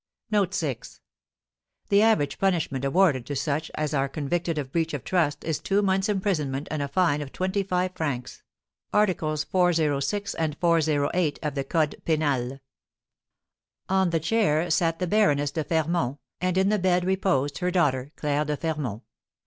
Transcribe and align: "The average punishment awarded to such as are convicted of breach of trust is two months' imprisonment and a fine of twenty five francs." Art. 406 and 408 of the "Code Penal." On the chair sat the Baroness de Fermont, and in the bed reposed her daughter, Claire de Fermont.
"The 0.31 2.01
average 2.01 2.39
punishment 2.39 2.83
awarded 2.83 3.23
to 3.27 3.35
such 3.35 3.69
as 3.75 3.93
are 3.93 4.09
convicted 4.09 4.57
of 4.57 4.71
breach 4.71 4.95
of 4.95 5.03
trust 5.03 5.43
is 5.43 5.59
two 5.59 5.83
months' 5.83 6.09
imprisonment 6.09 6.67
and 6.71 6.81
a 6.81 6.87
fine 6.87 7.21
of 7.21 7.31
twenty 7.31 7.61
five 7.61 7.91
francs." 7.93 8.41
Art. 8.91 9.15
406 9.19 10.33
and 10.33 10.57
408 10.57 11.37
of 11.43 11.53
the 11.53 11.63
"Code 11.63 12.01
Penal." 12.03 12.61
On 13.89 14.09
the 14.09 14.19
chair 14.19 14.71
sat 14.71 14.97
the 14.97 15.05
Baroness 15.05 15.51
de 15.51 15.63
Fermont, 15.63 16.17
and 16.39 16.57
in 16.57 16.69
the 16.69 16.79
bed 16.79 17.05
reposed 17.05 17.59
her 17.59 17.69
daughter, 17.69 18.11
Claire 18.15 18.45
de 18.45 18.57
Fermont. 18.57 19.03